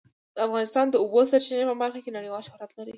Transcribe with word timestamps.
افغانستان 0.45 0.85
د 0.89 0.91
د 0.93 0.95
اوبو 1.03 1.21
سرچینې 1.31 1.63
په 1.69 1.75
برخه 1.81 1.99
کې 2.03 2.15
نړیوال 2.17 2.41
شهرت 2.47 2.71
لري. 2.75 2.89